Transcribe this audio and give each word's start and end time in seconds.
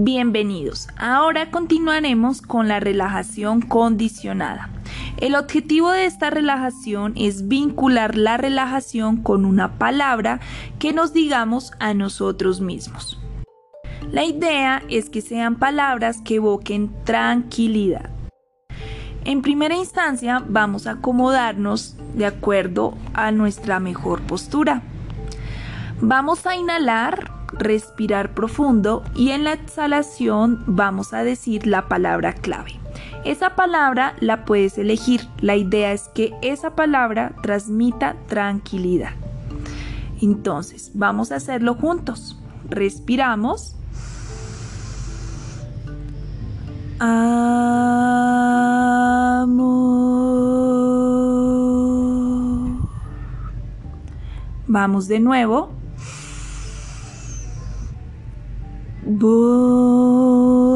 Bienvenidos. 0.00 0.86
Ahora 0.96 1.50
continuaremos 1.50 2.40
con 2.40 2.68
la 2.68 2.78
relajación 2.78 3.60
condicionada. 3.60 4.70
El 5.16 5.34
objetivo 5.34 5.90
de 5.90 6.04
esta 6.04 6.30
relajación 6.30 7.14
es 7.16 7.48
vincular 7.48 8.16
la 8.16 8.36
relajación 8.36 9.16
con 9.16 9.44
una 9.44 9.76
palabra 9.76 10.38
que 10.78 10.92
nos 10.92 11.12
digamos 11.12 11.72
a 11.80 11.94
nosotros 11.94 12.60
mismos. 12.60 13.20
La 14.12 14.24
idea 14.24 14.84
es 14.88 15.10
que 15.10 15.20
sean 15.20 15.56
palabras 15.56 16.20
que 16.24 16.36
evoquen 16.36 16.92
tranquilidad. 17.02 18.08
En 19.24 19.42
primera 19.42 19.74
instancia 19.74 20.44
vamos 20.48 20.86
a 20.86 20.92
acomodarnos 20.92 21.96
de 22.14 22.26
acuerdo 22.26 22.96
a 23.14 23.32
nuestra 23.32 23.80
mejor 23.80 24.22
postura. 24.22 24.80
Vamos 26.00 26.46
a 26.46 26.54
inhalar 26.54 27.37
respirar 27.52 28.34
profundo 28.34 29.02
y 29.14 29.30
en 29.30 29.44
la 29.44 29.54
exhalación 29.54 30.62
vamos 30.66 31.12
a 31.12 31.24
decir 31.24 31.66
la 31.66 31.88
palabra 31.88 32.34
clave. 32.34 32.78
Esa 33.24 33.56
palabra 33.56 34.14
la 34.20 34.44
puedes 34.44 34.78
elegir. 34.78 35.28
La 35.40 35.56
idea 35.56 35.92
es 35.92 36.08
que 36.14 36.34
esa 36.42 36.74
palabra 36.74 37.32
transmita 37.42 38.16
tranquilidad. 38.26 39.12
Entonces, 40.20 40.92
vamos 40.94 41.30
a 41.32 41.36
hacerlo 41.36 41.74
juntos. 41.74 42.38
Respiramos. 42.68 43.74
Vamos 54.66 55.08
de 55.08 55.20
nuevo. 55.20 55.70
Bondad. 59.08 60.68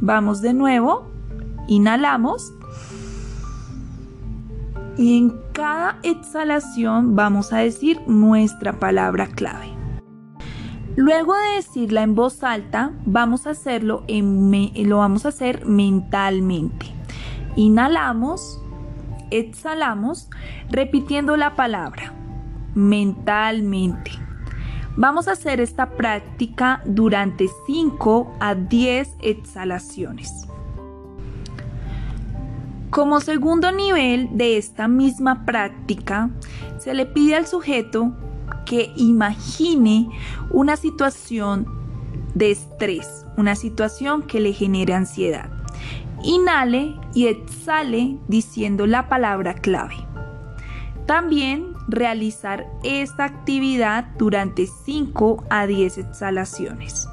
Vamos 0.00 0.40
de 0.40 0.54
nuevo, 0.54 1.06
inhalamos 1.66 2.54
y 4.96 5.18
en 5.18 5.34
cada 5.52 5.98
exhalación 6.02 7.14
vamos 7.14 7.52
a 7.52 7.58
decir 7.58 8.00
nuestra 8.06 8.78
palabra 8.80 9.26
clave. 9.26 9.68
Luego 10.96 11.34
de 11.34 11.56
decirla 11.56 12.02
en 12.02 12.14
voz 12.14 12.42
alta, 12.42 12.92
vamos 13.04 13.46
a 13.46 13.50
hacerlo 13.50 14.04
en 14.08 14.50
lo 14.88 14.98
vamos 14.98 15.26
a 15.26 15.28
hacer 15.28 15.66
mentalmente. 15.66 16.86
Inhalamos, 17.54 18.60
exhalamos, 19.30 20.30
repitiendo 20.70 21.36
la 21.36 21.54
palabra 21.54 22.17
mentalmente. 22.78 24.12
Vamos 24.96 25.28
a 25.28 25.32
hacer 25.32 25.60
esta 25.60 25.90
práctica 25.90 26.80
durante 26.84 27.48
5 27.66 28.36
a 28.40 28.54
10 28.54 29.16
exhalaciones. 29.20 30.46
Como 32.90 33.20
segundo 33.20 33.70
nivel 33.70 34.30
de 34.32 34.56
esta 34.56 34.88
misma 34.88 35.44
práctica, 35.44 36.30
se 36.78 36.94
le 36.94 37.04
pide 37.04 37.34
al 37.34 37.46
sujeto 37.46 38.12
que 38.64 38.92
imagine 38.96 40.08
una 40.50 40.76
situación 40.76 41.66
de 42.34 42.52
estrés, 42.52 43.26
una 43.36 43.56
situación 43.56 44.22
que 44.22 44.40
le 44.40 44.52
genere 44.52 44.94
ansiedad. 44.94 45.50
Inhale 46.22 46.96
y 47.14 47.26
exhale 47.26 48.18
diciendo 48.28 48.86
la 48.86 49.08
palabra 49.08 49.54
clave. 49.54 49.96
También 51.06 51.77
realizar 51.88 52.66
esta 52.84 53.24
actividad 53.24 54.04
durante 54.18 54.66
5 54.66 55.44
a 55.50 55.66
10 55.66 55.98
exhalaciones. 55.98 57.08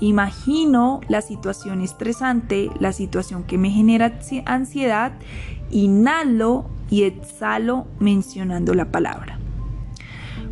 Imagino 0.00 1.00
la 1.08 1.22
situación 1.22 1.80
estresante, 1.80 2.70
la 2.78 2.92
situación 2.92 3.44
que 3.44 3.58
me 3.58 3.70
genera 3.70 4.18
ansiedad, 4.44 5.12
inhalo 5.70 6.66
y 6.90 7.04
exhalo 7.04 7.86
mencionando 7.98 8.74
la 8.74 8.90
palabra. 8.90 9.38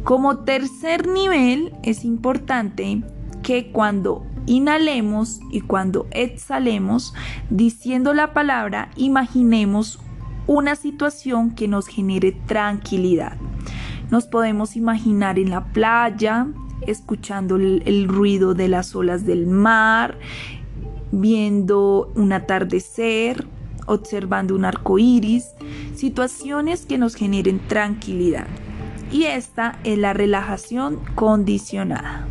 Como 0.05 0.39
tercer 0.39 1.07
nivel 1.07 1.73
es 1.83 2.05
importante 2.05 3.03
que 3.43 3.71
cuando 3.71 4.25
inhalemos 4.47 5.41
y 5.51 5.61
cuando 5.61 6.07
exhalemos 6.11 7.15
diciendo 7.51 8.15
la 8.15 8.33
palabra 8.33 8.91
imaginemos 8.97 10.01
una 10.53 10.77
situación 10.77 11.53
que 11.53 11.67
nos 11.67 11.87
genere 11.87 12.33
tranquilidad. 12.47 13.39
Nos 14.11 14.27
podemos 14.27 14.77
imaginar 14.77 15.39
en 15.39 15.49
la 15.49 15.65
playa, 15.65 16.47
escuchando 16.87 17.57
el, 17.57 18.07
ruido 18.07 18.53
de 18.53 18.69
las 18.69 18.95
olas 18.95 19.25
del 19.25 19.47
mar, 19.47 20.19
viendo 21.11 22.13
un 22.15 22.35
atardecer, 22.35 23.47
observando 23.87 24.55
un 24.55 24.67
arco 24.67 24.99
iris, 24.99 25.55
situaciones 25.95 26.85
que 26.85 26.99
nos 26.99 27.15
generen 27.15 27.59
tranquilidad. 27.67 28.47
Y 29.11 29.25
esta 29.25 29.79
es 29.85 29.97
la 29.97 30.13
relajación 30.13 30.99
condicionada. 31.15 32.27